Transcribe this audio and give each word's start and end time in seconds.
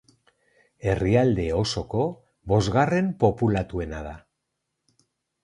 Herrialde 0.93 1.45
osoko 1.57 2.07
bosgarren 2.53 3.13
populatuena 3.27 4.01
da. 4.09 4.17